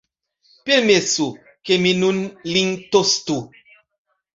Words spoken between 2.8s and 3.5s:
tostu!